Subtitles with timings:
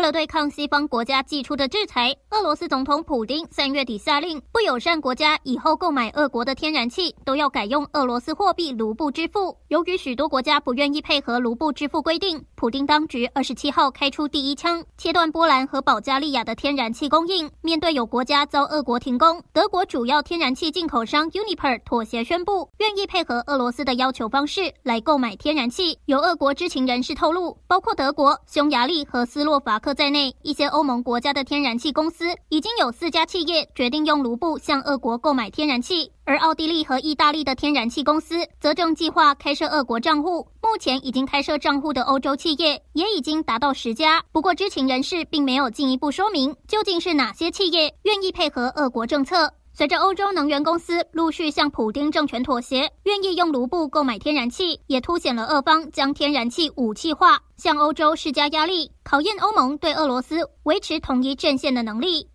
[0.00, 9.54] 为了对抗西方国家寄出的制裁，俄罗斯总统普丁三月底下令，不友善国家以后购买俄国的天然气都要改用俄罗斯货币卢布支付。
[9.68, 17.50] 由于许多国家不愿意配合卢布支付规定，普丁当局二十七号开出第一枪，切断波兰和保加利亚的天然气供应。
[17.60, 25.98] 面对有国家遭俄国停工，德国主要天然气进口商 Uniper 妥协宣布，愿意配合俄罗斯的要求方式来购买天然气。
[26.06, 40.46] 有俄国知情人士透露，包括德国、匈牙利和斯洛伐克在内，一些欧盟国家的天然气公司已经有四家企业决定用卢布向俄国购买天然气，而奥地利和意大利的天然气公司则正计划开设俄国账户。
[40.62, 49.52] 目前已经开设账户的欧洲企业也已经达到十家，不过知情人士并没有进一步说明究竟是哪些企业愿意配合俄国政策。
[49.72, 62.30] 随着欧洲能源公司陆续向普丁政权妥协，愿意用卢布购买天然气，也凸显了俄方将天然气武器化，向欧洲施加压力，考验欧盟对俄罗斯维持统一阵线的能力。